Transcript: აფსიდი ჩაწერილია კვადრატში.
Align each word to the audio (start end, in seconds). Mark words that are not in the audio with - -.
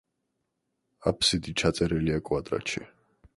აფსიდი 1.11 1.53
ჩაწერილია 1.63 2.23
კვადრატში. 2.31 2.85